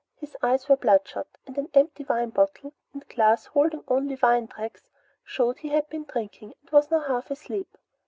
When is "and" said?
1.45-1.55, 2.91-3.07, 6.59-6.71